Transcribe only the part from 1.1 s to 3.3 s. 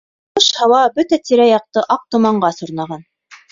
тирә-яҡты аҡ томанға сорнаған.